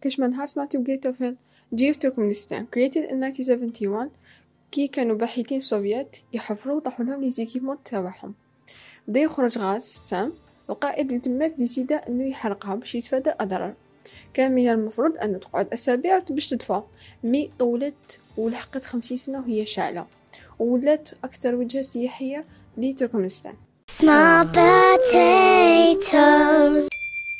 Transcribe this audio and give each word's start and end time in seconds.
كشمان 0.00 0.34
هارسماتي 0.34 0.78
وجيتوفيل 0.78 1.36
جيو 1.74 1.94
تركمانستان 1.94 2.66
created 2.76 3.10
in 3.10 3.12
1971 3.12 4.10
كي 4.72 4.88
كانوا 4.88 5.16
باحثين 5.16 5.60
سوفيت 5.60 6.16
يحفروا 6.32 6.76
وطاحوا 6.76 7.04
لهم 7.04 7.20
لي 7.20 7.30
زيكيبمون 7.30 7.76
تاعهم. 7.84 8.34
بدأ 9.08 9.20
يخرج 9.20 9.58
غاز 9.58 9.82
سام 9.82 10.32
القائد 10.70 11.08
اللي 11.08 11.20
تماك 11.20 11.54
ديسيدا 11.58 12.08
إنه 12.08 12.24
يحرقها 12.24 12.74
باش 12.74 12.94
يتفادى 12.94 13.30
الاضرار 13.30 13.74
كان 14.34 14.52
من 14.52 14.68
المفروض 14.68 15.16
انه 15.16 15.38
تقعد 15.38 15.72
أسابيع 15.72 16.18
باش 16.18 16.48
تدفى 16.48 16.82
مي 17.24 17.50
طولت 17.58 18.20
ولحقت 18.36 18.84
خمسين 18.84 19.16
سنة 19.16 19.38
وهي 19.38 19.66
شاعلة. 19.66 20.06
وولات 20.58 21.10
أكثر 21.24 21.54
وجهة 21.54 21.82
سياحية 21.82 22.44
لتركمانستان 22.76 23.54
Small 24.00 24.46